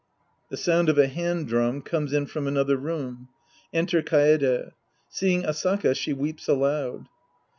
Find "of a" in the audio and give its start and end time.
0.89-1.05